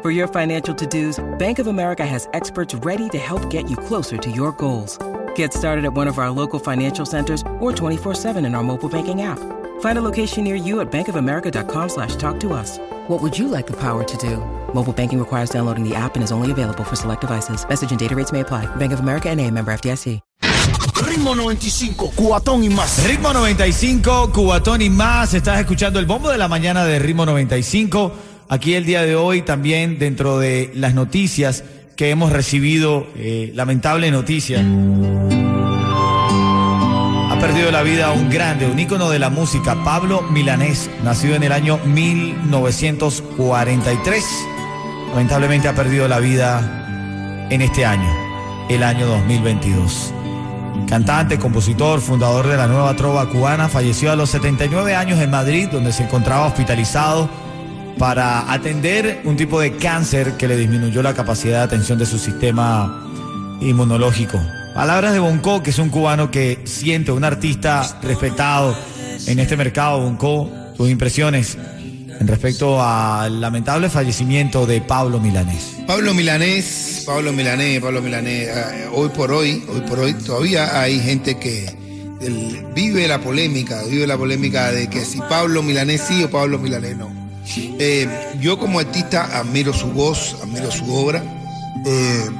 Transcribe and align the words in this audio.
For 0.00 0.12
your 0.12 0.28
financial 0.28 0.72
to-dos, 0.76 1.18
Bank 1.38 1.58
of 1.58 1.66
America 1.66 2.06
has 2.06 2.28
experts 2.32 2.72
ready 2.86 3.08
to 3.08 3.18
help 3.18 3.50
get 3.50 3.68
you 3.68 3.76
closer 3.76 4.16
to 4.16 4.30
your 4.30 4.52
goals. 4.52 4.96
Get 5.34 5.52
started 5.52 5.84
at 5.84 5.92
one 5.92 6.06
of 6.06 6.18
our 6.18 6.30
local 6.30 6.60
financial 6.60 7.04
centers 7.04 7.42
or 7.58 7.72
24-7 7.72 8.36
in 8.46 8.54
our 8.54 8.62
mobile 8.62 8.88
banking 8.88 9.22
app. 9.22 9.40
Find 9.80 9.98
a 9.98 10.04
location 10.04 10.44
near 10.44 10.54
you 10.54 10.78
at 10.78 10.92
bankofamerica.com 10.92 11.88
slash 11.88 12.14
talk 12.14 12.38
to 12.40 12.52
us. 12.52 12.78
What 13.08 13.20
would 13.22 13.36
you 13.36 13.48
like 13.48 13.66
the 13.66 13.76
power 13.80 14.04
to 14.04 14.16
do? 14.18 14.36
Mobile 14.72 14.92
banking 14.92 15.18
requires 15.18 15.50
downloading 15.50 15.82
the 15.82 15.96
app 15.96 16.14
and 16.14 16.22
is 16.22 16.30
only 16.30 16.52
available 16.52 16.84
for 16.84 16.94
select 16.94 17.22
devices. 17.22 17.68
Message 17.68 17.90
and 17.90 17.98
data 17.98 18.14
rates 18.14 18.30
may 18.30 18.40
apply. 18.40 18.66
Bank 18.76 18.92
of 18.92 19.00
America 19.00 19.28
and 19.28 19.40
a 19.40 19.50
member 19.50 19.72
FDIC. 19.72 20.20
Ritmo 21.08 21.34
95, 21.34 22.12
cuatón 22.14 22.62
y 22.62 22.68
más. 22.68 23.04
Ritmo 23.06 23.32
95, 23.32 24.30
Cubatón 24.32 24.82
y 24.82 24.90
más. 24.90 25.32
Estás 25.32 25.58
escuchando 25.58 25.98
el 25.98 26.06
bombo 26.06 26.28
de 26.28 26.38
la 26.38 26.48
mañana 26.48 26.84
de 26.84 26.98
Ritmo 26.98 27.24
95. 27.24 28.12
Aquí 28.50 28.72
el 28.72 28.86
día 28.86 29.02
de 29.02 29.14
hoy 29.14 29.42
también 29.42 29.98
dentro 29.98 30.38
de 30.38 30.70
las 30.74 30.94
noticias 30.94 31.64
que 31.96 32.08
hemos 32.08 32.32
recibido, 32.32 33.06
eh, 33.14 33.52
lamentable 33.54 34.10
noticia. 34.10 34.64
Ha 37.30 37.38
perdido 37.38 37.70
la 37.70 37.82
vida 37.82 38.10
un 38.12 38.30
grande, 38.30 38.66
un 38.66 38.78
ícono 38.78 39.10
de 39.10 39.18
la 39.18 39.28
música, 39.28 39.84
Pablo 39.84 40.22
Milanés, 40.22 40.88
nacido 41.04 41.34
en 41.34 41.42
el 41.42 41.52
año 41.52 41.78
1943. 41.84 44.24
Lamentablemente 45.10 45.68
ha 45.68 45.74
perdido 45.74 46.08
la 46.08 46.18
vida 46.18 47.46
en 47.50 47.60
este 47.60 47.84
año, 47.84 48.10
el 48.70 48.82
año 48.82 49.06
2022. 49.08 50.14
Cantante, 50.88 51.38
compositor, 51.38 52.00
fundador 52.00 52.46
de 52.46 52.56
la 52.56 52.66
nueva 52.66 52.96
trova 52.96 53.28
cubana, 53.28 53.68
falleció 53.68 54.10
a 54.10 54.16
los 54.16 54.30
79 54.30 54.94
años 54.94 55.20
en 55.20 55.30
Madrid, 55.30 55.68
donde 55.70 55.92
se 55.92 56.04
encontraba 56.04 56.46
hospitalizado 56.46 57.28
para 57.98 58.52
atender 58.52 59.20
un 59.24 59.36
tipo 59.36 59.60
de 59.60 59.76
cáncer 59.76 60.32
que 60.32 60.46
le 60.46 60.56
disminuyó 60.56 61.02
la 61.02 61.14
capacidad 61.14 61.58
de 61.58 61.64
atención 61.64 61.98
de 61.98 62.06
su 62.06 62.18
sistema 62.18 63.04
inmunológico. 63.60 64.40
Palabras 64.74 65.12
de 65.12 65.18
Bonco, 65.18 65.62
que 65.62 65.70
es 65.70 65.78
un 65.78 65.88
cubano 65.88 66.30
que 66.30 66.60
siente, 66.64 67.10
un 67.10 67.24
artista 67.24 67.98
respetado 68.02 68.76
en 69.26 69.38
este 69.40 69.56
mercado, 69.56 70.00
Bonco, 70.00 70.50
sus 70.76 70.88
impresiones 70.88 71.58
en 72.20 72.26
respecto 72.26 72.82
al 72.82 73.40
lamentable 73.40 73.90
fallecimiento 73.90 74.66
de 74.66 74.80
Pablo 74.80 75.20
Milanés. 75.20 75.76
Pablo 75.86 76.14
Milanés, 76.14 77.02
Pablo 77.06 77.32
Milanés, 77.32 77.80
Pablo 77.80 78.02
Milanés, 78.02 78.48
eh, 78.48 78.88
hoy 78.92 79.08
por 79.10 79.32
hoy, 79.32 79.64
hoy 79.68 79.80
por 79.82 80.00
hoy, 80.00 80.14
todavía 80.14 80.80
hay 80.80 81.00
gente 81.00 81.38
que 81.38 81.76
vive 82.74 83.06
la 83.06 83.20
polémica, 83.20 83.82
vive 83.84 84.06
la 84.06 84.16
polémica 84.16 84.72
de 84.72 84.88
que 84.88 85.04
si 85.04 85.20
Pablo 85.20 85.62
Milanés 85.62 86.02
sí 86.06 86.22
o 86.24 86.30
Pablo 86.30 86.58
Milanés 86.58 86.96
no. 86.96 87.17
Eh, 87.56 88.08
yo 88.40 88.58
como 88.58 88.78
artista 88.78 89.38
admiro 89.38 89.72
su 89.72 89.88
voz, 89.88 90.36
admiro 90.42 90.70
su 90.70 90.92
obra. 90.92 91.22
Eh, 91.86 92.30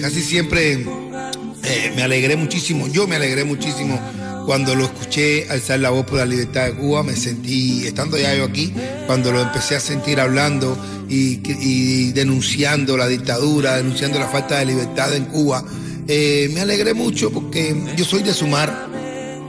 casi 0.00 0.22
siempre 0.22 0.72
eh, 0.72 1.92
me 1.94 2.02
alegré 2.02 2.36
muchísimo, 2.36 2.88
yo 2.88 3.06
me 3.06 3.16
alegré 3.16 3.44
muchísimo 3.44 4.00
cuando 4.46 4.74
lo 4.74 4.84
escuché 4.84 5.46
alzar 5.48 5.80
la 5.80 5.90
voz 5.90 6.06
por 6.06 6.18
la 6.18 6.26
libertad 6.26 6.66
de 6.66 6.74
Cuba, 6.74 7.02
me 7.02 7.16
sentí, 7.16 7.86
estando 7.86 8.18
ya 8.18 8.34
yo 8.34 8.44
aquí, 8.44 8.72
cuando 9.06 9.32
lo 9.32 9.40
empecé 9.40 9.76
a 9.76 9.80
sentir 9.80 10.20
hablando 10.20 10.76
y, 11.08 12.12
denunciando 12.12 12.96
la 12.96 13.06
dictadura, 13.06 13.76
denunciando 13.76 14.18
la 14.18 14.28
falta 14.28 14.58
de 14.58 14.66
libertad 14.66 15.14
en 15.14 15.24
Cuba, 15.26 15.64
me 16.06 16.60
alegré 16.60 16.92
mucho 16.92 17.30
porque 17.30 17.74
yo 17.96 18.04
soy 18.04 18.22
de 18.22 18.34
Sumar, 18.34 18.88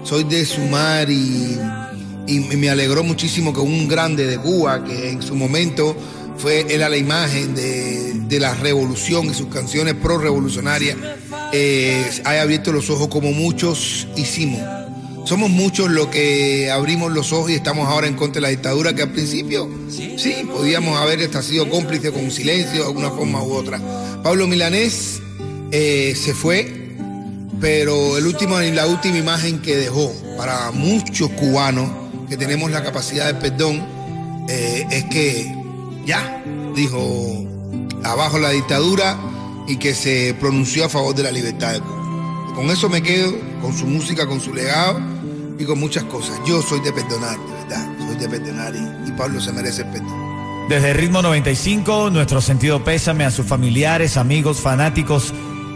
soy 0.05 0.23
de 0.23 0.45
Sumar 0.45 1.09
y, 1.09 1.59
y 2.27 2.39
me 2.39 2.69
alegró 2.69 3.03
muchísimo 3.03 3.53
que 3.53 3.59
un 3.59 3.87
grande 3.87 4.25
de 4.25 4.37
Cuba, 4.37 4.83
que 4.83 5.09
en 5.09 5.21
su 5.21 5.35
momento 5.35 5.95
fue, 6.37 6.65
era 6.69 6.89
la 6.89 6.97
imagen 6.97 7.55
de, 7.55 8.13
de 8.27 8.39
la 8.39 8.53
revolución 8.55 9.27
y 9.27 9.33
sus 9.33 9.47
canciones 9.47 9.93
pro-revolucionarias, 9.95 10.97
eh, 11.53 12.03
haya 12.25 12.41
abierto 12.41 12.71
los 12.71 12.89
ojos 12.89 13.07
como 13.07 13.31
muchos 13.31 14.07
hicimos. 14.15 14.61
Somos 15.25 15.49
muchos 15.49 15.89
los 15.89 16.07
que 16.07 16.69
abrimos 16.69 17.11
los 17.11 17.33
ojos 17.33 17.49
y 17.49 17.55
estamos 17.55 17.87
ahora 17.87 18.07
en 18.07 18.13
contra 18.13 18.35
de 18.35 18.41
la 18.41 18.49
dictadura, 18.49 18.93
que 18.93 19.01
al 19.01 19.11
principio 19.11 19.67
sí, 19.89 20.15
podíamos 20.51 20.99
haber 20.99 21.19
hasta 21.21 21.41
sido 21.41 21.67
cómplices 21.67 22.11
con 22.11 22.29
silencio 22.29 22.81
de 22.81 22.85
alguna 22.85 23.09
forma 23.09 23.41
u 23.41 23.53
otra. 23.53 23.81
Pablo 24.21 24.45
Milanés 24.45 25.21
eh, 25.71 26.15
se 26.15 26.35
fue, 26.35 26.91
pero 27.59 28.17
el 28.17 28.27
último, 28.27 28.59
la 28.59 28.85
última 28.85 29.17
imagen 29.17 29.61
que 29.61 29.75
dejó 29.75 30.13
para 30.37 30.69
muchos 30.71 31.31
cubanos 31.31 32.04
que 32.27 32.37
tenemos 32.37 32.71
la 32.71 32.83
capacidad 32.83 33.27
de 33.27 33.35
perdón 33.35 33.85
eh, 34.47 34.85
es 34.89 35.05
que 35.05 35.55
ya 36.05 36.43
dijo 36.75 37.45
abajo 38.03 38.39
la 38.39 38.51
dictadura 38.51 39.17
y 39.67 39.77
que 39.77 39.95
se 39.95 40.35
pronunció 40.39 40.85
a 40.85 40.89
favor 40.89 41.15
de 41.15 41.23
la 41.23 41.31
libertad 41.31 41.73
de 41.73 41.79
Cuba. 41.79 42.53
Con 42.55 42.69
eso 42.69 42.89
me 42.89 43.01
quedo, 43.01 43.33
con 43.61 43.73
su 43.75 43.85
música, 43.85 44.27
con 44.27 44.39
su 44.39 44.53
legado 44.53 45.01
y 45.57 45.65
con 45.65 45.79
muchas 45.79 46.03
cosas. 46.05 46.39
Yo 46.45 46.61
soy 46.61 46.79
de 46.81 46.93
perdonar, 46.93 47.37
de 47.37 47.53
verdad, 47.53 47.87
soy 47.97 48.15
de 48.17 48.29
perdonar 48.29 48.73
y, 48.75 49.09
y 49.09 49.11
Pablo 49.13 49.41
se 49.41 49.51
merece 49.51 49.81
el 49.81 49.89
perdón. 49.89 50.25
Desde 50.69 50.93
Ritmo 50.93 51.21
95, 51.21 52.09
nuestro 52.11 52.41
sentido 52.41 52.83
pésame 52.83 53.25
a 53.25 53.31
sus 53.31 53.45
familiares, 53.45 54.17
amigos, 54.17 54.59
fanáticos 54.59 55.33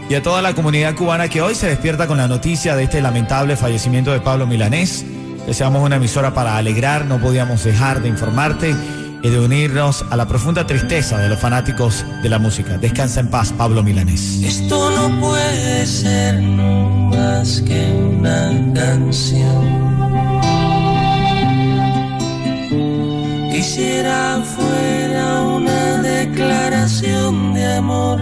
y 0.08 0.14
a 0.14 0.22
toda 0.22 0.42
la 0.42 0.54
comunidad 0.54 0.96
cubana 0.96 1.28
que 1.28 1.40
hoy 1.40 1.54
se 1.54 1.68
despierta 1.68 2.08
con 2.08 2.16
la 2.16 2.26
noticia 2.26 2.74
de 2.74 2.84
este 2.84 3.00
lamentable 3.00 3.56
fallecimiento 3.56 4.12
de 4.12 4.20
Pablo 4.20 4.46
Milanés. 4.46 5.04
Deseamos 5.50 5.82
una 5.82 5.96
emisora 5.96 6.32
para 6.32 6.56
alegrar, 6.58 7.06
no 7.06 7.18
podíamos 7.18 7.64
dejar 7.64 8.00
de 8.00 8.08
informarte 8.08 8.72
y 9.20 9.28
de 9.30 9.40
unirnos 9.40 10.04
a 10.08 10.16
la 10.16 10.28
profunda 10.28 10.64
tristeza 10.64 11.18
de 11.18 11.28
los 11.28 11.40
fanáticos 11.40 12.04
de 12.22 12.28
la 12.28 12.38
música. 12.38 12.78
Descansa 12.78 13.18
en 13.18 13.30
paz, 13.30 13.52
Pablo 13.58 13.82
Milanés. 13.82 14.40
Esto 14.44 14.92
no 14.92 15.20
puede 15.20 15.86
ser 15.86 16.40
más 16.40 17.62
que 17.62 17.90
una 17.90 18.52
canción. 18.72 19.90
Quisiera 23.50 24.40
fuera 24.54 25.42
una 25.42 26.00
declaración 26.00 27.54
de 27.54 27.74
amor. 27.74 28.20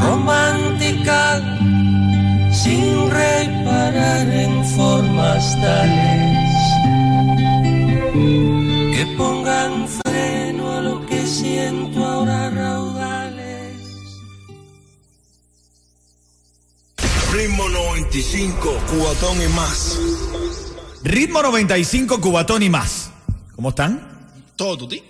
Romántica, 0.00 1.51
que 8.94 9.14
pongan 9.16 9.88
freno 9.88 10.72
a 10.72 10.80
lo 10.80 11.06
que 11.06 11.26
siento 11.26 12.04
ahora 12.04 12.50
raudales. 12.50 13.76
Ritmo 17.32 17.68
95, 17.68 18.80
cuatón 18.98 19.42
y 19.42 19.48
más. 19.48 19.98
Ritmo 21.04 21.42
95, 21.42 22.20
Cubatón 22.20 22.62
y 22.62 22.70
más. 22.70 23.10
¿Cómo 23.56 23.70
están? 23.70 24.00
Todo 24.54 24.78
tuti. 24.78 25.02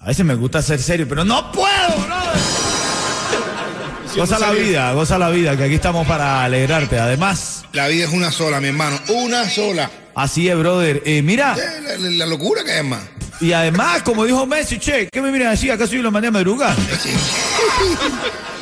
A 0.00 0.06
veces 0.06 0.26
me 0.26 0.34
gusta 0.34 0.60
ser 0.60 0.82
serio, 0.82 1.06
pero 1.08 1.24
no 1.24 1.52
puedo, 1.52 1.96
brother. 2.04 2.40
Goza 4.16 4.38
la 4.38 4.50
vida, 4.50 4.92
goza 4.94 5.18
la 5.18 5.28
vida, 5.28 5.56
que 5.56 5.64
aquí 5.64 5.74
estamos 5.74 6.06
para 6.06 6.42
alegrarte. 6.42 6.98
Además, 6.98 7.55
La 7.76 7.88
vida 7.88 8.04
es 8.06 8.10
una 8.12 8.32
sola, 8.32 8.58
mi 8.58 8.68
hermano, 8.68 8.98
una 9.08 9.48
sola. 9.50 9.90
así 10.14 10.48
es, 10.48 10.56
brother. 10.56 11.02
Eh, 11.04 11.20
mira, 11.20 11.54
La, 11.56 11.96
la- 11.98 12.10
la 12.10 12.26
locura 12.26 12.64
que 12.64 12.78
es 12.78 12.84
más. 12.84 13.02
y 13.38 13.52
además, 13.52 14.02
como 14.02 14.24
dijo 14.24 14.46
Messi, 14.46 14.78
che, 14.78 15.08
¿qué 15.12 15.20
me 15.20 15.30
miran 15.30 15.48
así? 15.52 15.68
¿Acaso 15.68 15.92
yo 15.94 16.00
lo 16.02 16.10
mandé 16.10 16.28
a 16.28 16.30
madrugar? 16.30 16.74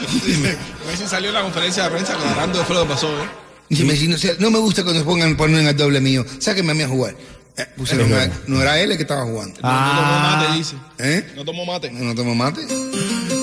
Messi 0.87 1.07
salió 1.09 1.29
en 1.29 1.35
la 1.35 1.43
conferencia 1.43 1.85
de 1.85 1.91
prensa 1.91 2.15
aclarando 2.15 2.65
fue 2.65 2.75
lo 2.75 2.83
que 2.83 2.89
pasó, 2.89 3.09
¿eh? 3.23 3.29
Dice 3.69 3.85
Messi, 3.85 4.09
no, 4.41 4.51
me 4.51 4.59
gusta 4.59 4.83
cuando 4.83 5.01
se 5.01 5.07
pongan 5.07 5.37
ponen 5.37 5.67
al 5.67 5.77
doble 5.77 6.01
mío. 6.01 6.25
Sáquenme 6.39 6.73
a 6.73 6.75
mí 6.75 6.83
a 6.83 6.89
jugar. 6.89 7.15
Eh, 7.57 7.67
pusieron 7.77 8.13
a- 8.13 8.29
no 8.49 8.61
era 8.61 8.81
él 8.81 8.91
el 8.91 8.97
que 8.97 9.05
estaba 9.05 9.23
jugando. 9.23 9.61
No, 9.63 9.71
no 9.71 9.91
tomó 9.91 10.03
Ah. 10.03 10.37
mate, 10.45 10.59
dice. 10.59 10.75
¿Eh? 10.99 11.33
No 11.37 11.45
tomó 11.45 11.65
mate. 11.65 11.91
No, 11.91 12.05
no 12.05 12.15
tomó 12.15 12.35
mate. 12.35 12.61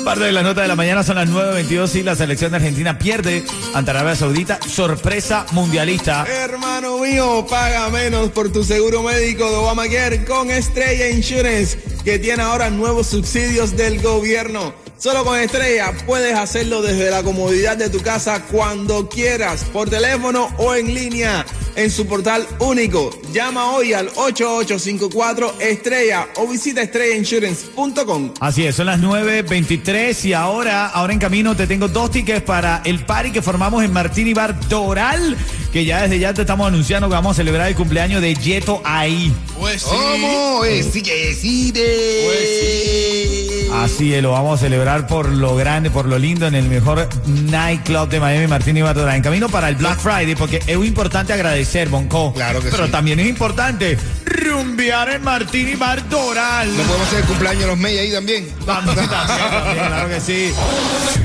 Parte 0.04 0.24
de 0.24 0.32
las 0.32 0.44
notas 0.44 0.64
de 0.64 0.68
la 0.68 0.76
mañana 0.76 1.04
son 1.04 1.18
las 1.18 1.30
9.22 1.30 1.96
y 1.96 2.04
la 2.04 2.16
selección 2.16 2.52
de 2.52 2.58
Argentina 2.58 2.98
pierde 2.98 3.44
ante 3.74 3.92
Arabia 3.92 4.16
Saudita. 4.16 4.60
Sorpresa 4.68 5.46
mundialista. 5.52 6.26
Hermano 6.28 6.98
mío, 6.98 7.46
paga 7.48 7.88
menos 7.90 8.32
por 8.32 8.52
tu 8.52 8.64
seguro 8.64 9.04
médico 9.04 9.48
de 9.50 9.56
Obamacare 9.56 10.26
con 10.26 10.50
Estrella 10.50 11.10
Insurance. 11.10 11.78
que 12.04 12.18
tiene 12.18 12.42
ahora 12.42 12.72
nuevos 12.72 13.08
subsidios 13.08 13.78
del 13.78 14.02
gobierno. 14.02 14.74
Solo 15.02 15.26
con 15.26 15.40
Estrella 15.40 15.94
puedes 16.06 16.36
hacerlo 16.38 16.84
desde 16.84 17.10
la 17.10 17.24
comodidad 17.24 17.76
de 17.76 17.90
tu 17.90 18.02
casa 18.02 18.44
cuando 18.52 19.10
quieras, 19.10 19.64
por 19.74 19.90
teléfono 19.90 20.48
o 20.60 20.76
en 20.76 20.94
línea, 20.94 21.44
en 21.76 21.90
su 21.90 22.06
portal 22.06 22.46
único. 22.60 23.10
Llama 23.34 23.72
hoy 23.72 23.94
al 23.94 24.10
8854 24.16 25.56
Estrella 25.60 26.28
o 26.36 26.46
visita 26.46 26.84
estrellainsurance.com. 26.84 28.34
Así 28.40 28.64
es, 28.68 28.76
son 28.76 28.86
las 28.86 29.00
9.23 29.00 30.24
y 30.26 30.34
ahora, 30.34 30.86
ahora 30.90 31.14
en 31.14 31.20
camino 31.20 31.56
te 31.58 31.66
tengo 31.66 31.88
dos 31.88 32.12
tickets 32.12 32.44
para 32.44 32.84
el 32.86 33.04
party 33.04 33.32
que 33.32 33.42
formamos 33.42 33.84
en 33.84 33.92
Martini 33.92 34.36
Bar 34.36 34.70
Doral, 34.70 35.36
que 35.74 35.84
ya 35.84 36.04
desde 36.04 36.20
ya 36.20 36.32
te 36.36 36.42
estamos 36.42 36.68
anunciando 36.68 37.08
que 37.08 37.16
vamos 37.16 37.32
a 37.32 37.38
celebrar 37.38 37.70
el 37.70 37.76
cumpleaños 37.76 38.22
de 38.22 38.36
Yeto 38.36 38.80
ahí. 38.84 39.34
Pues 39.60 39.82
sí. 39.82 39.90
¿Cómo? 39.90 40.62
Sí, 40.94 41.02
que 41.02 41.34
sí, 41.34 41.72
de- 41.72 42.24
Pues 42.28 43.51
Así 43.74 44.14
es, 44.14 44.22
lo 44.22 44.32
vamos 44.32 44.60
a 44.60 44.64
celebrar 44.64 45.08
por 45.08 45.30
lo 45.30 45.56
grande, 45.56 45.90
por 45.90 46.06
lo 46.06 46.20
lindo 46.20 46.46
en 46.46 46.56
el 46.56 46.68
mejor 46.68 47.08
nightclub 47.26 48.10
de 48.10 48.20
Miami, 48.20 48.48
Bar 48.82 48.96
Doral. 48.96 49.16
En 49.16 49.22
camino 49.22 49.50
para 49.50 49.70
el 49.70 49.76
Black 49.76 50.00
Friday, 50.00 50.36
porque 50.36 50.62
es 50.68 50.78
muy 50.78 50.88
importante 50.88 51.32
agradecer, 51.34 51.90
Bonco. 51.90 52.34
Claro 52.34 52.62
que 52.62 52.70
Pero 52.70 52.86
sí. 52.86 52.92
también 52.92 53.20
es 53.20 53.28
importante 53.28 53.98
rumbear 54.34 55.10
en 55.12 55.24
Martini 55.24 55.76
Bar 55.76 56.08
Doral. 56.10 56.68
¿No 56.76 56.84
podemos 56.84 57.08
hacer 57.08 57.20
el 57.20 57.26
cumpleaños 57.26 57.62
de 57.62 57.68
los 57.68 57.78
May 57.80 57.98
ahí 57.98 58.12
también? 58.12 58.48
Vamos, 58.66 58.96
también, 58.96 59.10
también, 59.28 59.86
claro 59.88 60.10
que 60.10 60.20
sí. 60.22 60.52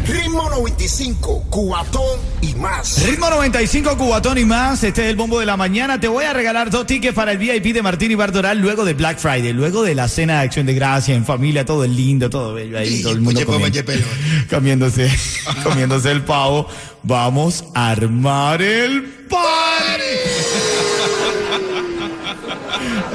Ritmo 0.07 0.49
95, 0.51 1.45
cuatón 1.51 2.19
y 2.41 2.55
más. 2.55 3.03
Ritmo 3.05 3.29
95, 3.31 3.97
Cubatón 3.97 4.39
y 4.39 4.45
más. 4.45 4.83
Este 4.85 5.03
es 5.05 5.11
el 5.11 5.17
bombo 5.17 5.41
de 5.41 5.47
la 5.47 5.57
mañana. 5.57 5.99
Te 6.01 6.09
voy 6.09 6.25
a 6.25 6.33
regalar 6.33 6.71
dos 6.71 6.87
tickets 6.87 7.15
para 7.15 7.33
el 7.33 7.39
VIP 7.39 7.75
de 7.75 7.83
Martini 7.83 8.15
Bar 8.15 8.33
Doral 8.33 8.59
luego 8.59 8.85
de 8.85 8.95
Black 8.95 9.19
Friday, 9.19 9.53
luego 9.53 9.83
de 9.83 9.95
la 9.95 10.09
cena 10.09 10.41
de 10.41 10.47
acción 10.47 10.67
de 10.67 10.75
gracia 10.75 11.15
en 11.15 11.25
familia, 11.25 11.65
todo 11.65 11.85
es 11.85 11.91
lindo, 11.91 12.31
todo 12.31 12.55
bello 12.55 12.79
ahí, 12.79 13.01
Y 13.01 13.03
todo 13.03 13.13
el 13.13 13.21
mundo 13.21 13.45
comiendo- 13.45 13.83
comiéndose, 14.51 15.11
comiéndose 15.65 16.11
el 16.13 16.23
pavo. 16.23 16.69
Vamos 17.03 17.65
a 17.75 17.91
armar 17.91 18.63
el 18.63 19.03
party. 19.29 20.26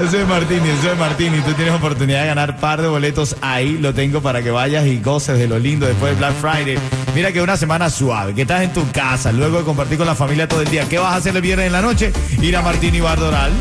Es 0.01 0.27
Martini, 0.27 0.67
es 0.67 0.83
Martini. 0.97 1.39
Tú 1.41 1.53
tienes 1.53 1.75
oportunidad 1.75 2.21
de 2.21 2.27
ganar 2.27 2.59
par 2.59 2.81
de 2.81 2.87
boletos 2.87 3.35
ahí. 3.39 3.77
Lo 3.77 3.93
tengo 3.93 4.19
para 4.19 4.41
que 4.41 4.49
vayas 4.49 4.87
y 4.87 4.99
goces 4.99 5.37
de 5.37 5.47
lo 5.47 5.59
lindo 5.59 5.85
después 5.85 6.13
de 6.13 6.17
Black 6.17 6.33
Friday. 6.41 6.79
Mira 7.13 7.31
que 7.31 7.39
una 7.39 7.55
semana 7.55 7.87
suave, 7.91 8.33
que 8.33 8.41
estás 8.41 8.63
en 8.63 8.73
tu 8.73 8.83
casa, 8.91 9.31
luego 9.31 9.59
de 9.59 9.63
compartir 9.63 9.99
con 9.99 10.07
la 10.07 10.15
familia 10.15 10.47
todo 10.47 10.63
el 10.63 10.71
día. 10.71 10.89
¿Qué 10.89 10.97
vas 10.97 11.13
a 11.13 11.17
hacer 11.17 11.35
el 11.35 11.43
viernes 11.43 11.67
en 11.67 11.73
la 11.73 11.83
noche? 11.83 12.11
Ir 12.41 12.57
a 12.57 12.63
Martini 12.63 12.99
Bar 12.99 13.19
Doral. 13.19 13.51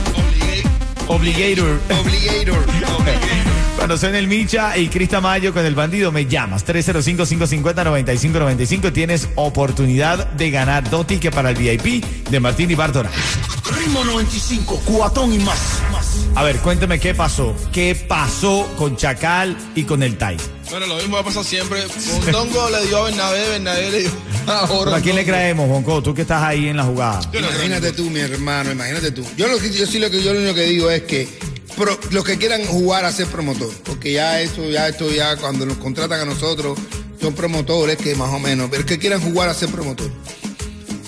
Obligator. 1.08 1.78
Obligator. 2.00 2.64
Cuando 3.76 3.98
suene 3.98 4.18
el 4.18 4.26
Micha 4.26 4.78
y 4.78 4.88
Crista 4.88 5.20
Mayo 5.20 5.52
con 5.52 5.66
el 5.66 5.74
bandido, 5.74 6.10
me 6.10 6.24
llamas. 6.24 6.66
305-550-9595. 6.66 8.90
Tienes 8.92 9.28
oportunidad 9.34 10.26
de 10.32 10.50
ganar 10.50 10.88
dos 10.88 11.06
tickets 11.06 11.34
para 11.34 11.50
el 11.50 11.56
VIP 11.56 12.02
de 12.30 12.40
Martini 12.40 12.74
Bar 12.74 12.92
Doral. 12.92 13.12
Ritmo 13.76 14.04
95, 14.04 14.82
cuatón 14.84 15.32
y 15.32 15.38
más. 15.38 15.80
A 16.36 16.42
ver, 16.44 16.56
cuénteme 16.60 16.98
qué 16.98 17.14
pasó. 17.14 17.54
¿Qué 17.72 17.94
pasó 18.08 18.66
con 18.78 18.96
Chacal 18.96 19.56
y 19.74 19.82
con 19.84 20.02
el 20.02 20.16
Tai? 20.16 20.36
Bueno, 20.70 20.86
lo 20.86 20.96
mismo 20.96 21.16
va 21.16 21.20
a 21.22 21.24
pasar 21.24 21.44
siempre. 21.44 21.82
Mondongo 22.06 22.70
le 22.70 22.86
dio 22.86 22.96
a 22.98 23.02
Bernabé, 23.04 23.48
Bernabé 23.50 23.90
le 23.90 24.00
dio 24.02 24.10
a 24.46 24.66
¿Pero 24.66 24.94
¿A 24.94 25.00
quién 25.00 25.16
le 25.16 25.24
creemos, 25.26 25.68
Bonco? 25.68 26.02
Tú 26.02 26.14
que 26.14 26.22
estás 26.22 26.42
ahí 26.42 26.68
en 26.68 26.76
la 26.76 26.84
jugada. 26.84 27.20
Imagínate 27.34 27.92
tú, 27.92 28.08
mi 28.08 28.20
hermano, 28.20 28.70
imagínate 28.72 29.10
tú. 29.10 29.24
Yo 29.36 29.48
lo 29.48 29.58
que 29.58 29.70
yo 29.70 29.86
sí 29.86 29.98
lo 29.98 30.10
que 30.10 30.22
yo 30.22 30.32
lo 30.32 30.38
único 30.40 30.54
que 30.54 30.62
digo 30.62 30.90
es 30.90 31.02
que 31.02 31.28
pro- 31.76 31.98
los 32.10 32.24
que 32.24 32.38
quieran 32.38 32.64
jugar 32.64 33.04
a 33.04 33.12
ser 33.12 33.26
promotor, 33.26 33.70
porque 33.84 34.12
ya 34.12 34.40
eso, 34.40 34.64
ya 34.70 34.88
esto, 34.88 35.10
ya 35.12 35.36
cuando 35.36 35.66
nos 35.66 35.76
contratan 35.78 36.20
a 36.20 36.24
nosotros, 36.24 36.78
son 37.20 37.34
promotores 37.34 37.96
que 37.98 38.14
más 38.14 38.30
o 38.32 38.38
menos, 38.38 38.68
pero 38.70 38.86
que 38.86 38.98
quieran 38.98 39.20
jugar 39.20 39.48
a 39.48 39.54
ser 39.54 39.68
promotor. 39.68 40.10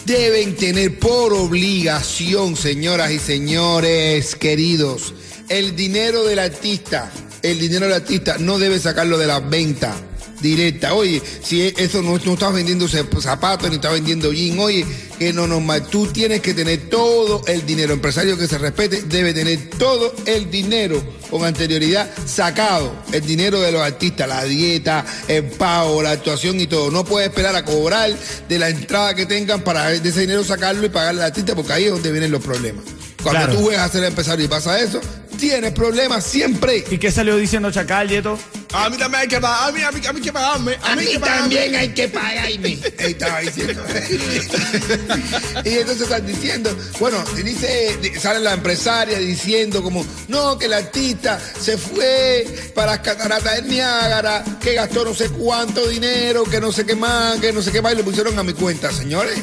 Deben 0.05 0.57
tener 0.57 0.99
por 0.99 1.33
obligación, 1.33 2.57
señoras 2.57 3.13
y 3.13 3.19
señores 3.21 4.35
queridos, 4.35 5.15
el 5.49 5.77
dinero 5.77 6.25
del 6.25 6.41
artista, 6.41 7.11
el 7.43 7.61
dinero 7.61 7.87
del 7.87 7.95
artista 7.95 8.37
no 8.39 8.59
debe 8.59 8.81
sacarlo 8.81 9.17
de 9.17 9.29
la 9.29 9.39
venta 9.39 9.95
directa. 10.43 10.93
Oye, 10.95 11.23
si 11.43 11.63
eso 11.63 12.03
no, 12.03 12.19
no 12.19 12.33
estás 12.35 12.53
vendiendo 12.53 12.87
zap- 12.89 13.21
zapatos 13.21 13.71
ni 13.71 13.77
estás 13.77 13.93
vendiendo 13.93 14.33
jean, 14.33 14.59
oye, 14.59 14.85
que 15.19 15.33
no 15.33 15.47
normal. 15.47 15.87
Tú 15.87 16.09
tienes 16.09 16.41
que 16.41 16.53
tener 16.53 16.91
todo 16.91 17.43
el 17.47 17.65
dinero. 17.65 17.93
Empresario 17.95 18.37
que 18.37 18.47
se 18.49 18.59
respete 18.59 19.03
debe 19.03 19.33
tener 19.33 19.71
todo 19.79 20.13
el 20.27 20.51
dinero 20.51 21.03
con 21.31 21.45
anterioridad 21.45 22.11
sacado. 22.27 22.93
El 23.13 23.25
dinero 23.25 23.61
de 23.61 23.73
los 23.73 23.81
artistas, 23.81 24.29
la 24.29 24.45
dieta, 24.45 25.05
el 25.29 25.45
pago, 25.45 26.03
la 26.03 26.11
actuación 26.11 26.61
y 26.61 26.67
todo. 26.67 26.91
No 26.91 27.05
puedes 27.05 27.29
esperar 27.31 27.55
a 27.57 27.65
cobrar 27.65 28.11
de 28.49 28.59
la 28.59 28.69
entrada 28.69 29.15
que 29.15 29.25
tengan 29.27 29.63
para 29.63 29.89
de 29.91 30.09
ese 30.09 30.21
dinero 30.23 30.43
sacarlo 30.45 30.85
y 30.85 30.89
pagarle 30.89 31.21
al 31.23 31.27
artista 31.29 31.55
porque 31.55 31.73
ahí 31.73 31.85
es 31.85 31.91
donde 31.93 32.11
vienen 32.11 32.31
los 32.33 32.43
problemas. 32.43 32.85
Cuando 33.23 33.43
Claro. 33.43 33.55
tú 33.55 33.61
juegas 33.67 33.89
a 33.89 33.93
ser 33.93 34.03
empresario 34.03 34.45
y 34.45 34.49
pasa 34.49 34.81
eso, 34.81 35.01
tienes 35.39 35.71
problemas 35.73 36.25
siempre. 36.25 36.85
¿Y 36.91 36.99
qué 36.99 37.13
salió 37.13 37.37
diciendo 37.37 37.71
Chacal, 37.71 38.09
Yeto? 38.09 38.37
A 38.75 38.89
mí 38.89 38.97
también 38.97 39.23
hay 39.23 39.29
que 39.29 39.41
pagar. 39.41 39.69
A 39.69 39.73
mí, 39.73 39.83
a 39.83 39.93
mí, 39.93 40.07
a 40.07 40.13
mí 40.13 40.21
que 40.21 40.33
pagarme. 40.33 40.79
A 40.83 40.97
mí 40.97 41.03
hay 41.03 41.13
que 41.13 41.19
también 41.19 41.75
hay 41.77 41.89
que 41.91 42.09
pagarme. 42.09 42.79
Estaba 42.99 43.41
diciendo. 43.41 43.83
y 45.65 45.69
entonces 45.69 46.03
están 46.03 46.27
diciendo, 46.27 46.77
bueno, 46.99 47.23
dice, 47.45 47.99
di- 48.01 48.19
sale 48.19 48.41
la 48.41 48.55
empresaria 48.55 49.19
diciendo 49.19 49.83
como, 49.83 50.07
no, 50.29 50.59
que 50.59 50.67
el 50.67 50.73
artista 50.73 51.39
se 51.61 51.77
fue 51.77 52.47
para 52.75 52.93
las 52.93 53.01
cataratas 53.01 53.57
del 53.57 53.69
Niágara, 53.69 54.43
que 54.61 54.75
gastó 54.75 55.05
no 55.05 55.15
sé 55.15 55.29
cuánto 55.31 55.87
dinero, 55.89 56.45
que 56.45 56.61
no 56.61 56.73
sé 56.73 56.87
qué 56.87 56.95
más, 56.97 57.39
que 57.41 57.53
no 57.53 57.61
sé 57.63 57.73
qué 57.73 57.83
más, 57.83 57.93
y 57.93 57.97
lo 57.97 58.05
pusieron 58.05 58.39
a 58.39 58.43
mi 58.43 58.53
cuenta, 58.55 58.91
señores. 58.91 59.39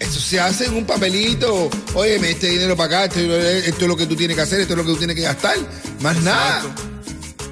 Eso 0.00 0.20
se 0.20 0.40
hace 0.40 0.66
en 0.66 0.74
un 0.74 0.84
papelito. 0.86 1.70
Oye, 1.94 2.18
me 2.18 2.30
este 2.30 2.48
dinero 2.48 2.76
para 2.76 3.04
acá, 3.06 3.18
esto, 3.20 3.20
esto 3.20 3.82
es 3.82 3.88
lo 3.88 3.96
que 3.96 4.06
tú 4.06 4.16
tienes 4.16 4.36
que 4.36 4.42
hacer, 4.42 4.60
esto 4.60 4.74
es 4.74 4.78
lo 4.78 4.84
que 4.84 4.90
tú 4.92 4.96
tienes 4.98 5.16
que 5.16 5.22
gastar. 5.22 5.56
Más 6.00 6.16
nada. 6.22 6.62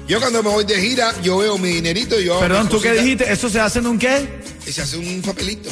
Yo 0.07 0.19
cuando 0.19 0.43
me 0.43 0.49
voy 0.49 0.65
de 0.65 0.81
gira, 0.81 1.13
yo 1.21 1.37
veo 1.37 1.57
mi 1.57 1.69
dinerito 1.69 2.19
y 2.19 2.25
yo... 2.25 2.39
Perdón, 2.39 2.67
¿tú 2.67 2.81
qué 2.81 2.91
dijiste? 2.91 3.31
¿Eso 3.31 3.49
se 3.49 3.59
hace 3.59 3.79
en 3.79 3.87
un 3.87 3.97
qué? 3.97 4.41
Y 4.67 4.71
se 4.71 4.81
hace 4.81 4.97
un 4.97 5.21
papelito. 5.21 5.69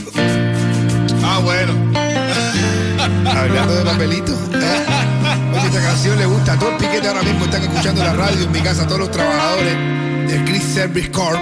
Ah, 1.22 1.40
bueno. 1.44 1.74
Hablando 3.30 3.76
de 3.76 3.84
papelito. 3.84 4.32
¿eh? 4.32 4.86
Oye, 5.54 5.68
esta 5.68 5.82
canción 5.82 6.18
le 6.18 6.26
gusta 6.26 6.54
a 6.54 6.60
todo 6.60 6.72
el 6.72 6.78
piquete 6.78 7.08
ahora 7.10 7.24
mismo. 7.24 7.44
Están 7.46 7.64
escuchando 7.64 8.04
la 8.04 8.14
radio 8.14 8.46
en 8.46 8.52
mi 8.52 8.62
casa. 8.62 8.88
Todos 8.88 9.00
los 9.00 9.12
trabajadores 9.12 9.76
del 10.30 10.46
Chris 10.46 10.64
Service 10.64 11.12
Corp 11.12 11.40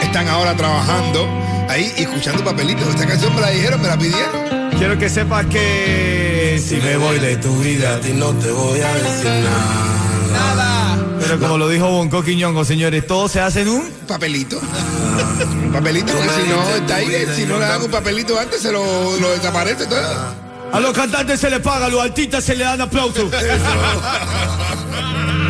están 0.00 0.28
ahora 0.28 0.56
trabajando 0.56 1.26
ahí 1.68 1.92
y 1.96 2.02
escuchando 2.02 2.44
papelitos. 2.44 2.86
Esta 2.88 3.06
canción 3.06 3.34
me 3.34 3.40
la 3.40 3.50
dijeron, 3.50 3.82
me 3.82 3.88
la 3.88 3.98
pidieron. 3.98 4.70
Quiero 4.78 4.96
que 4.96 5.08
sepas 5.08 5.44
que 5.46 6.62
si 6.64 6.76
me 6.76 6.96
voy 6.98 7.18
de 7.18 7.36
tu 7.38 7.58
vida. 7.58 7.96
A 7.96 8.00
ti 8.00 8.12
no 8.12 8.32
te 8.34 8.50
voy 8.52 8.80
a 8.80 8.94
decir 8.94 9.30
nada. 9.42 11.07
Pero 11.20 11.38
como 11.38 11.58
lo 11.58 11.68
dijo 11.68 11.88
Bonco 11.88 12.22
Quiñongo, 12.22 12.64
señores, 12.64 13.06
todo 13.06 13.28
se 13.28 13.40
hace 13.40 13.62
en 13.62 13.68
un... 13.68 13.90
Papelito. 14.06 14.58
Un 14.58 15.72
papelito, 15.72 16.12
porque 16.12 16.28
si 16.28 16.48
no, 16.48 16.68
está 16.70 16.96
ahí, 16.96 17.26
si 17.34 17.44
no 17.44 17.58
le 17.58 17.66
dan 17.66 17.82
un 17.82 17.90
papelito 17.90 18.38
antes, 18.38 18.62
se 18.62 18.72
lo, 18.72 19.18
lo 19.18 19.30
desaparece 19.30 19.86
todo. 19.86 20.48
A 20.72 20.80
los 20.80 20.92
cantantes 20.92 21.40
se 21.40 21.50
les 21.50 21.60
paga, 21.60 21.86
a 21.86 21.88
los 21.88 22.02
artistas 22.02 22.44
se 22.44 22.54
les 22.54 22.66
dan 22.66 22.80
aplausos. 22.80 23.30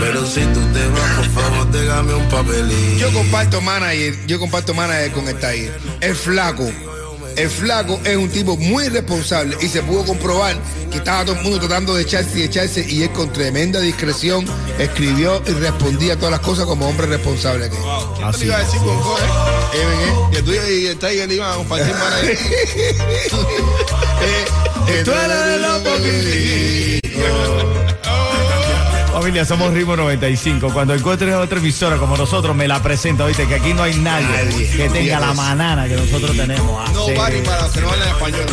Pero 0.01 0.25
si 0.27 0.41
tú 0.41 0.61
te 0.73 0.87
vas, 0.89 1.17
por 1.17 1.29
favor, 1.43 1.71
déjame 1.71 2.15
un 2.15 2.29
papelito. 2.29 2.99
Yo 2.99 3.13
comparto 3.13 3.61
manager, 3.61 4.15
yo 4.27 4.39
comparto 4.39 4.75
manager 4.75 5.13
con 5.13 5.27
el 5.29 5.39
Tair. 5.39 5.73
El 6.01 6.15
flaco. 6.15 6.71
El 7.37 7.51
flaco 7.51 8.01
es 8.05 8.17
un 8.17 8.29
tipo 8.31 8.57
muy 8.57 8.89
responsable 8.89 9.57
y 9.61 9.69
se 9.69 9.83
pudo 9.83 10.05
comprobar 10.05 10.57
que 10.91 10.99
estaba 10.99 11.25
todo 11.25 11.37
el 11.37 11.43
mundo 11.43 11.61
tratando 11.61 11.95
de 11.95 12.03
echarse 12.03 12.41
y 12.41 12.43
echarse 12.43 12.85
y 12.89 13.03
él 13.03 13.11
con 13.11 13.33
tremenda 13.33 13.81
discreción 13.81 14.45
escribió 14.79 15.43
y 15.47 15.51
respondía 15.53 16.15
a 16.15 16.17
todas 16.17 16.31
las 16.33 16.41
cosas 16.41 16.65
como 16.67 16.89
hombre 16.89 17.07
responsable 17.07 17.71
que. 17.71 17.77
¿Qué 17.77 18.39
te 18.39 18.45
iba 18.47 18.57
a 18.57 18.61
decir, 18.61 18.81
Bonco, 18.81 19.17
eh? 19.19 19.23
Eh, 19.75 19.85
ven, 19.87 20.01
eh. 20.01 20.13
Que 20.33 20.43
tú 20.43 20.53
y 20.53 20.87
el 20.87 20.99
Tiger 20.99 21.31
iban 21.31 21.53
a 21.53 21.57
compartir 21.57 21.95
manager. 21.95 22.39
Eh, 24.91 25.03
Tú 25.05 25.13
eres 25.13 25.45
de 25.45 25.59
los 25.59 25.83
Familia, 29.21 29.45
somos 29.45 29.75
Ritmo 29.75 29.97
95. 29.97 30.73
Cuando 30.73 30.95
encuentres 30.95 31.35
otra 31.35 31.59
emisora 31.59 31.97
como 31.97 32.17
nosotros, 32.17 32.55
me 32.55 32.69
la 32.69 32.81
presenta, 32.81 33.25
oíste, 33.25 33.49
que 33.49 33.57
aquí 33.57 33.75
no 33.75 33.83
hay 33.83 33.97
nadie, 33.97 34.27
Nadie. 34.29 34.71
que 34.71 34.89
tenga 34.91 35.19
la 35.19 35.35
manana 35.35 35.89
que 35.89 35.97
nosotros 35.97 36.37
tenemos. 36.37 36.93
No 36.93 37.03
Así. 37.03 37.15
vale 37.15 37.41
para 37.41 37.69
que 37.69 37.81
no 37.81 37.91
hablan 37.91 38.09
español. 38.11 38.47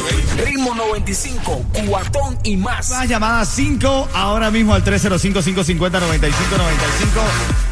Ritmo 0.44 0.74
95, 0.74 1.66
cuatón 1.88 2.40
y 2.44 2.58
más. 2.58 2.90
Más 2.90 3.08
llamada 3.08 3.46
5 3.46 4.10
ahora 4.16 4.50
mismo 4.50 4.74
al 4.74 4.84
305-550-9595. 4.84 6.00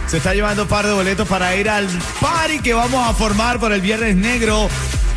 Se 0.06 0.18
está 0.18 0.36
llevando 0.36 0.62
un 0.62 0.68
par 0.68 0.86
de 0.86 0.94
boletos 0.94 1.28
para 1.28 1.56
ir 1.56 1.70
al 1.70 1.88
party 2.22 2.60
que 2.60 2.76
vamos 2.76 3.10
a 3.10 3.14
formar 3.16 3.60
por 3.60 3.74
el 3.74 3.82
Viernes 3.82 4.16
Negro 4.16 4.70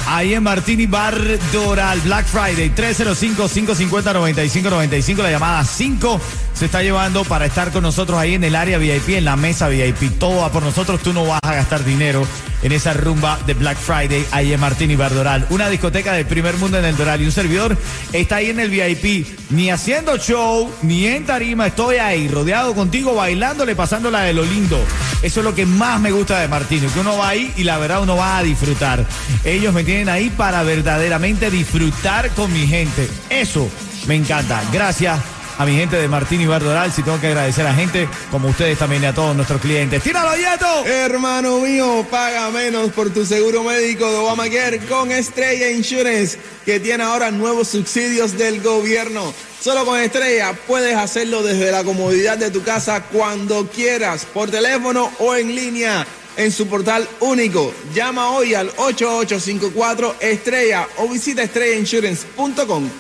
ahí 0.07 0.35
en 0.35 0.43
Martini 0.43 0.87
Bar 0.87 1.17
Doral, 1.53 2.01
Black 2.01 2.27
Friday, 2.27 2.75
305-550-9595, 2.75 5.19
la 5.19 5.31
llamada 5.31 5.63
5 5.65 6.21
se 6.55 6.65
está 6.67 6.83
llevando 6.83 7.25
para 7.25 7.47
estar 7.47 7.71
con 7.71 7.83
nosotros 7.83 8.19
ahí 8.19 8.35
en 8.35 8.43
el 8.45 8.57
área 8.57 8.79
VIP, 8.79 9.11
en 9.11 9.25
la 9.25 9.37
mesa 9.37 9.69
VIP. 9.69 10.19
Todo 10.19 10.43
va 10.43 10.51
por 10.51 10.63
nosotros, 10.63 11.01
tú 11.03 11.13
no 11.13 11.27
vas 11.27 11.41
a 11.43 11.55
gastar 11.55 11.85
dinero 11.85 12.27
en 12.63 12.73
esa 12.73 12.93
rumba 12.93 13.39
de 13.47 13.55
Black 13.55 13.79
Friday 13.79 14.25
ahí 14.31 14.53
en 14.53 14.61
Martini 14.61 14.97
Bar 14.97 15.15
Doral. 15.15 15.47
Una 15.51 15.69
discoteca 15.69 16.13
del 16.13 16.27
primer 16.27 16.57
mundo 16.57 16.79
en 16.79 16.85
el 16.85 16.97
Doral 16.97 17.23
y 17.23 17.27
un 17.27 17.33
servidor 17.33 17.77
está 18.13 18.37
ahí 18.37 18.51
en 18.51 18.61
el 18.61 18.71
VIP, 18.71 19.27
ni 19.51 19.71
haciendo 19.71 20.17
show, 20.19 20.71
ni 20.83 21.07
en 21.07 21.27
tarima, 21.27 21.67
estoy 21.67 21.97
ahí 21.97 22.29
rodeado 22.29 22.75
contigo, 22.75 23.15
bailándole, 23.15 23.75
pasándola 23.75 24.23
de 24.23 24.33
lo 24.33 24.45
lindo. 24.45 24.79
Eso 25.23 25.41
es 25.41 25.45
lo 25.45 25.55
que 25.55 25.67
más 25.67 26.01
me 26.01 26.11
gusta 26.11 26.41
de 26.41 26.49
Martini, 26.49 26.87
que 26.89 27.01
uno 27.01 27.19
va 27.19 27.29
ahí 27.29 27.53
y 27.57 27.65
la 27.65 27.79
verdad 27.79 28.03
uno 28.03 28.17
va 28.17 28.39
a 28.39 28.43
disfrutar. 28.43 29.05
Ellos 29.45 29.73
me 29.73 29.85
tienen 29.85 30.09
ahí 30.09 30.31
para 30.31 30.63
verdaderamente 30.63 31.51
disfrutar 31.51 32.31
con 32.31 32.53
mi 32.53 32.67
gente. 32.67 33.09
Eso 33.31 33.69
me 34.07 34.15
encanta. 34.15 34.63
Gracias 34.73 35.36
a 35.59 35.65
mi 35.65 35.75
gente 35.77 35.97
de 35.97 36.09
Martín 36.09 36.41
y 36.41 36.47
Bardoral. 36.47 36.93
Si 36.93 37.03
tengo 37.03 37.21
que 37.21 37.29
agradecer 37.29 37.67
a 37.67 37.75
gente 37.75 38.09
como 38.31 38.49
ustedes 38.49 38.79
también 38.79 39.03
y 39.03 39.07
a 39.07 39.15
todos 39.15 39.35
nuestros 39.35 39.61
clientes. 39.61 40.03
¡Tíralo, 40.03 40.37
Yeto! 40.37 40.85
Hermano 40.87 41.59
mío, 41.61 42.07
paga 42.11 42.51
menos 42.51 42.93
por 42.93 43.11
tu 43.11 43.25
seguro 43.25 43.63
médico 43.63 44.11
de 44.11 44.17
Obamacare 44.17 44.79
con 44.81 45.11
Estrella 45.11 45.71
Insurance, 45.71 46.39
que 46.65 46.81
tiene 46.81 47.05
ahora 47.05 47.31
nuevos 47.31 47.69
subsidios 47.69 48.37
del 48.37 48.63
gobierno. 48.63 49.33
Solo 49.61 49.85
con 49.85 49.99
Estrella 49.99 50.55
puedes 50.67 50.97
hacerlo 50.97 51.43
desde 51.43 51.73
la 51.73 51.83
comodidad 51.83 52.39
de 52.39 52.51
tu 52.51 52.63
casa 52.63 53.03
cuando 53.03 53.67
quieras, 53.69 54.27
por 54.27 54.51
teléfono 54.51 55.11
o 55.19 55.35
en 55.35 55.55
línea. 55.55 56.07
En 56.37 56.53
su 56.53 56.67
portal 56.67 57.09
único. 57.21 57.73
Llama 57.95 58.29
hoy 58.29 58.53
al 58.53 58.71
8854 58.77 60.17
Estrella 60.21 60.87
o 60.99 61.09
visita 61.09 61.43
estrellainsurance.com. 61.43 62.91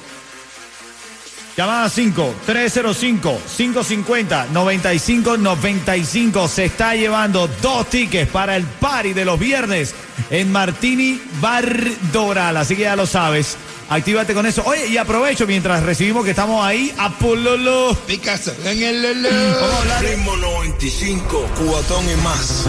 Llamada 1.56 1.88
5 1.88 2.34
305 2.44 3.40
550 3.56 4.46
9595 4.52 6.48
se 6.48 6.66
está 6.66 6.94
llevando 6.94 7.48
dos 7.62 7.86
tickets 7.88 8.30
para 8.30 8.56
el 8.56 8.64
party 8.64 9.14
de 9.14 9.24
los 9.24 9.38
viernes 9.38 9.94
en 10.30 10.52
Martini 10.52 11.18
Bar 11.40 11.64
Doral, 12.12 12.58
así 12.58 12.76
que 12.76 12.82
ya 12.82 12.94
lo 12.96 13.06
sabes. 13.06 13.56
Actívate 13.88 14.34
con 14.34 14.44
eso. 14.46 14.64
Oye, 14.66 14.88
y 14.88 14.96
aprovecho 14.96 15.46
mientras 15.46 15.82
recibimos 15.84 16.24
que 16.24 16.30
estamos 16.30 16.62
ahí 16.66 16.92
a 16.98 17.08
Pololo. 17.10 17.96
Picasso, 18.06 18.52
en 18.64 18.82
el 18.82 19.00
lolo. 19.22 19.28
Vamos 19.60 19.74
a 19.76 19.78
hablar 19.82 20.02
de- 20.02 20.08
Ritmo 20.16 20.36
95, 20.36 21.46
cubatón 21.56 22.04
y 22.10 22.16
más. 22.22 22.64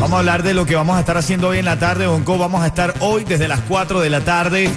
Vamos 0.00 0.12
a 0.14 0.18
hablar 0.18 0.42
de 0.42 0.54
lo 0.54 0.64
que 0.64 0.74
vamos 0.74 0.96
a 0.96 1.00
estar 1.00 1.16
haciendo 1.18 1.48
hoy 1.48 1.58
en 1.58 1.66
la 1.66 1.78
tarde, 1.78 2.06
Bonco. 2.06 2.38
Vamos 2.38 2.62
a 2.62 2.66
estar 2.68 2.94
hoy 3.00 3.22
desde 3.24 3.48
las 3.48 3.60
4 3.68 4.00
de 4.00 4.08
la 4.10 4.22
tarde, 4.22 4.70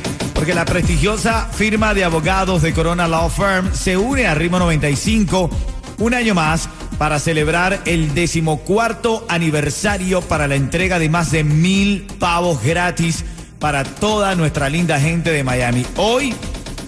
porque 0.45 0.53
la 0.53 0.65
prestigiosa 0.65 1.47
firma 1.51 1.95
de 1.95 2.03
abogados 2.03 2.61
de 2.61 2.71
Corona 2.71 3.07
Law 3.07 3.31
Firm 3.31 3.73
se 3.73 3.97
une 3.97 4.27
a 4.27 4.35
Ritmo 4.35 4.59
95 4.59 5.49
un 5.97 6.13
año 6.13 6.35
más 6.35 6.69
para 6.99 7.17
celebrar 7.17 7.81
el 7.85 8.13
decimocuarto 8.13 9.25
aniversario 9.27 10.21
para 10.21 10.47
la 10.47 10.53
entrega 10.53 10.99
de 10.99 11.09
más 11.09 11.31
de 11.31 11.43
mil 11.43 12.05
pavos 12.19 12.61
gratis 12.61 13.25
para 13.57 13.83
toda 13.83 14.35
nuestra 14.35 14.69
linda 14.69 14.99
gente 14.99 15.31
de 15.31 15.43
Miami. 15.43 15.83
Hoy, 15.95 16.35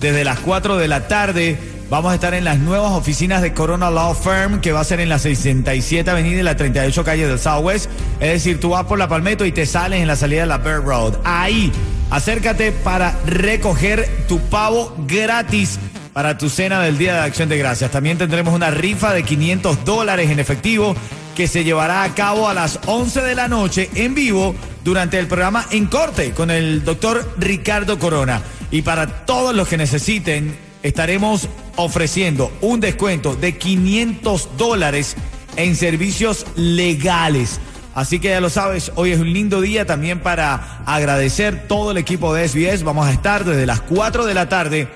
desde 0.01 0.23
las 0.23 0.37
4 0.41 0.77
de 0.77 0.87
la 0.87 1.07
tarde, 1.07 1.57
vamos 1.89 2.11
a 2.11 2.13
estar 2.15 2.35
en 2.35 2.43
las 2.43 2.59
nuevas 2.59 2.91
oficinas 2.91 3.41
de 3.41 3.53
Corona 3.53 3.89
Law 3.89 4.13
Firm, 4.13 4.61
que 4.61 4.71
va 4.71 4.81
a 4.81 4.83
ser 4.83 4.99
en 4.99 5.09
la 5.09 5.17
67 5.17 6.07
Avenida 6.11 6.41
y 6.41 6.43
la 6.43 6.55
38 6.55 7.03
Calle 7.03 7.27
del 7.27 7.39
Southwest. 7.39 7.89
Es 8.19 8.33
decir, 8.33 8.59
tú 8.59 8.69
vas 8.69 8.85
por 8.85 8.99
la 8.99 9.07
Palmetto 9.07 9.45
y 9.45 9.51
te 9.51 9.65
sales 9.65 9.99
en 9.99 10.07
la 10.07 10.15
salida 10.15 10.41
de 10.41 10.47
la 10.47 10.59
Bird 10.59 10.83
Road. 10.85 11.15
Ahí, 11.23 11.71
acércate 12.09 12.71
para 12.71 13.19
recoger 13.25 14.09
tu 14.27 14.39
pavo 14.39 14.95
gratis 15.07 15.79
para 16.13 16.37
tu 16.37 16.49
cena 16.49 16.81
del 16.81 16.97
Día 16.97 17.13
de 17.13 17.19
Acción 17.19 17.47
de 17.47 17.57
Gracias. 17.59 17.91
También 17.91 18.17
tendremos 18.17 18.53
una 18.53 18.71
rifa 18.71 19.13
de 19.13 19.23
500 19.23 19.85
dólares 19.85 20.31
en 20.31 20.39
efectivo 20.39 20.95
que 21.35 21.47
se 21.47 21.63
llevará 21.63 22.01
a 22.01 22.15
cabo 22.15 22.49
a 22.49 22.55
las 22.55 22.79
11 22.87 23.21
de 23.21 23.35
la 23.35 23.47
noche 23.47 23.91
en 23.93 24.15
vivo 24.15 24.55
durante 24.83 25.19
el 25.19 25.27
programa 25.27 25.67
En 25.69 25.85
Corte 25.85 26.31
con 26.31 26.49
el 26.49 26.83
doctor 26.83 27.35
Ricardo 27.37 27.99
Corona. 27.99 28.41
Y 28.71 28.81
para 28.81 29.25
todos 29.25 29.53
los 29.53 29.67
que 29.67 29.77
necesiten, 29.77 30.57
estaremos 30.81 31.47
ofreciendo 31.75 32.51
un 32.61 32.79
descuento 32.79 33.35
de 33.35 33.57
500 33.57 34.57
dólares 34.57 35.15
en 35.55 35.75
servicios 35.75 36.47
legales. 36.55 37.59
Así 37.97 38.19
que 38.19 38.29
ya 38.29 38.39
lo 38.39 38.51
sabes, 38.51 38.91
hoy 38.93 39.11
es 39.11 39.19
un 39.19 39.33
lindo 39.33 39.59
día 39.59 39.87
también 39.87 40.19
para 40.19 40.83
agradecer 40.85 41.67
todo 41.67 41.89
el 41.89 41.97
equipo 41.97 42.31
de 42.31 42.47
SBS. 42.47 42.83
Vamos 42.83 43.07
a 43.07 43.11
estar 43.11 43.43
desde 43.43 43.65
las 43.65 43.81
4 43.81 44.27
de 44.27 44.35
la 44.35 44.47
tarde 44.47 44.87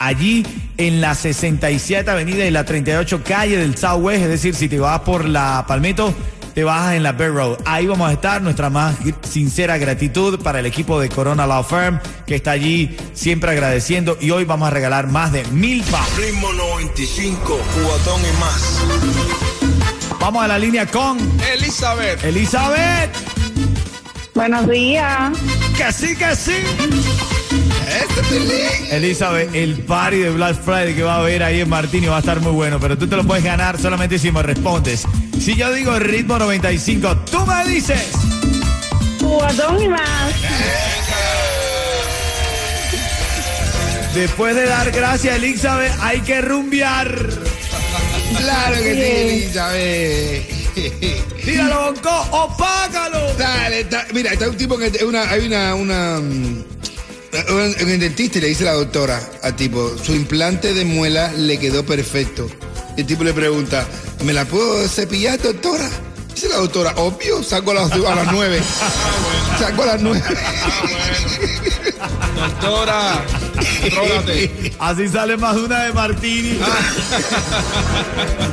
allí 0.00 0.44
en 0.76 1.00
la 1.00 1.14
67 1.14 2.10
Avenida 2.10 2.44
y 2.46 2.50
la 2.50 2.64
38 2.64 3.22
Calle 3.22 3.58
del 3.58 3.78
Southwest. 3.78 4.24
Es 4.24 4.28
decir, 4.28 4.56
si 4.56 4.68
te 4.68 4.80
vas 4.80 5.02
por 5.02 5.24
la 5.24 5.66
Palmetto, 5.68 6.12
te 6.52 6.64
bajas 6.64 6.96
en 6.96 7.04
la 7.04 7.12
Bear 7.12 7.32
Road. 7.32 7.58
Ahí 7.64 7.86
vamos 7.86 8.10
a 8.10 8.12
estar. 8.14 8.42
Nuestra 8.42 8.70
más 8.70 8.96
sincera 9.22 9.78
gratitud 9.78 10.40
para 10.40 10.58
el 10.58 10.66
equipo 10.66 11.00
de 11.00 11.10
Corona 11.10 11.46
Law 11.46 11.62
Firm 11.62 12.00
que 12.26 12.34
está 12.34 12.50
allí 12.50 12.96
siempre 13.12 13.52
agradeciendo. 13.52 14.18
Y 14.20 14.32
hoy 14.32 14.44
vamos 14.44 14.66
a 14.66 14.72
regalar 14.72 15.06
más 15.06 15.30
de 15.30 15.44
mil 15.52 15.84
pavos. 15.84 16.16
Ritmo 16.16 16.52
95, 16.52 17.38
cubatón 17.72 18.20
y 18.20 18.40
más. 18.40 19.47
Vamos 20.28 20.44
a 20.44 20.48
la 20.48 20.58
línea 20.58 20.84
con 20.84 21.16
Elizabeth. 21.54 22.22
Elizabeth. 22.22 23.10
Buenos 24.34 24.68
días. 24.68 25.32
Que 25.74 25.90
sí, 25.90 26.14
que 26.14 26.36
sí. 26.36 26.52
Este. 27.88 28.94
Elizabeth, 28.94 29.54
el 29.54 29.78
party 29.84 30.18
de 30.18 30.28
Black 30.28 30.62
Friday 30.62 30.94
que 30.94 31.02
va 31.02 31.14
a 31.14 31.18
haber 31.20 31.42
ahí 31.42 31.62
en 31.62 31.68
Martini 31.70 32.08
va 32.08 32.16
a 32.16 32.18
estar 32.18 32.42
muy 32.42 32.52
bueno, 32.52 32.78
pero 32.78 32.98
tú 32.98 33.06
te 33.06 33.16
lo 33.16 33.24
puedes 33.24 33.42
ganar 33.42 33.80
solamente 33.80 34.18
si 34.18 34.30
me 34.30 34.42
respondes. 34.42 35.06
Si 35.40 35.54
yo 35.56 35.72
digo 35.72 35.98
ritmo 35.98 36.38
95, 36.38 37.16
tú 37.30 37.46
me 37.46 37.64
dices. 37.64 38.10
Cubatón 39.18 39.82
y 39.82 39.88
más. 39.88 40.34
Después 44.12 44.54
de 44.54 44.66
dar 44.66 44.90
gracias 44.90 45.32
a 45.32 45.36
Elizabeth, 45.36 45.92
hay 46.02 46.20
que 46.20 46.42
rumbear. 46.42 47.57
Claro 48.36 48.76
que 48.82 48.94
sí, 48.94 49.00
Elizabeth. 49.00 50.58
Tíralo, 51.44 51.92
Bonco, 51.92 52.26
o 52.32 52.56
págalo. 52.56 53.34
Dale, 53.34 53.84
da- 53.84 54.06
mira, 54.12 54.32
está 54.32 54.48
un 54.48 54.56
tipo 54.56 54.76
que 54.78 55.04
una, 55.04 55.28
hay 55.30 55.46
una, 55.46 55.74
una, 55.74 56.20
mm, 56.20 56.64
un, 57.50 57.98
dentista 57.98 58.38
y 58.38 58.40
le 58.42 58.48
dice 58.48 58.64
la 58.64 58.72
doctora 58.74 59.20
al 59.42 59.56
tipo, 59.56 59.96
su 60.02 60.14
implante 60.14 60.74
de 60.74 60.84
muela 60.84 61.32
le 61.32 61.58
quedó 61.58 61.84
perfecto. 61.84 62.48
El 62.96 63.06
tipo 63.06 63.24
le 63.24 63.32
pregunta, 63.32 63.86
¿me 64.24 64.32
la 64.32 64.44
puedo 64.44 64.86
cepillar, 64.88 65.40
doctora? 65.40 65.88
Dice 66.38 66.50
la 66.50 66.58
doctora, 66.58 66.94
obvio, 66.98 67.42
saco 67.42 67.72
a 67.72 67.74
las, 67.74 67.90
a 67.90 68.14
las 68.14 68.30
nueve. 68.30 68.62
Saco 69.58 69.82
a 69.82 69.86
las 69.86 70.00
nueve. 70.00 70.22
Doctora, 72.36 73.24
trógate. 73.90 74.72
Así 74.78 75.08
sale 75.08 75.36
más 75.36 75.56
una 75.56 75.82
de 75.82 75.92
Martini. 75.92 76.50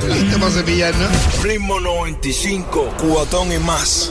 Listo 0.07 0.39
para 0.39 0.51
cepillar, 0.51 0.95
¿no? 0.95 1.43
Ritmo 1.43 1.79
95, 1.79 2.95
cubatón 2.97 3.51
y 3.51 3.59
más. 3.59 4.09